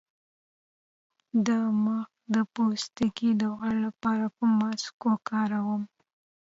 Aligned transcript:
د 1.47 1.49
مخ 1.85 2.07
د 2.33 2.35
پوستکي 2.53 3.29
د 3.41 3.43
غوړ 3.57 3.75
لپاره 3.87 4.25
کوم 4.35 4.51
ماسک 4.61 4.97
وکاروم؟ 5.09 5.83